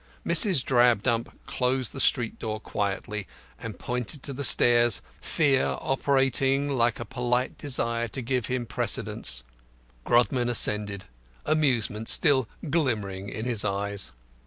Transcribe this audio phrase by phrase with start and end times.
[0.25, 0.63] Mrs.
[0.65, 3.27] Drabdump closed the street door quietly,
[3.59, 9.43] and pointed to the stairs, fear operating like a polite desire to give him precedence.
[10.03, 11.05] Grodman ascended,
[11.45, 14.11] amusement still glimmering in his eyes.